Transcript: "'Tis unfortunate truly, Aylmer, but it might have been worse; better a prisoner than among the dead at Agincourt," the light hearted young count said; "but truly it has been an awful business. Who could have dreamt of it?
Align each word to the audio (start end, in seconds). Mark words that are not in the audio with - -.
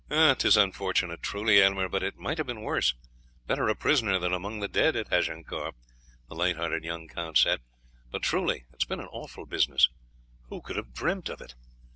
"'Tis 0.09 0.57
unfortunate 0.57 1.21
truly, 1.21 1.59
Aylmer, 1.59 1.87
but 1.87 2.01
it 2.01 2.17
might 2.17 2.39
have 2.39 2.47
been 2.47 2.63
worse; 2.63 2.95
better 3.45 3.69
a 3.69 3.75
prisoner 3.75 4.17
than 4.17 4.33
among 4.33 4.59
the 4.59 4.67
dead 4.67 4.95
at 4.95 5.13
Agincourt," 5.13 5.75
the 6.27 6.33
light 6.33 6.55
hearted 6.57 6.83
young 6.83 7.07
count 7.07 7.37
said; 7.37 7.61
"but 8.09 8.23
truly 8.23 8.65
it 8.73 8.77
has 8.81 8.85
been 8.85 8.99
an 8.99 9.05
awful 9.11 9.45
business. 9.45 9.89
Who 10.49 10.59
could 10.63 10.75
have 10.77 10.95
dreamt 10.95 11.29
of 11.29 11.39
it? 11.39 11.53